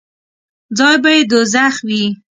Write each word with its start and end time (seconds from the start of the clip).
ځای 0.77 0.95
به 1.03 1.09
یې 1.15 1.21
دوږخ 1.29 1.75
وي. 1.87 2.05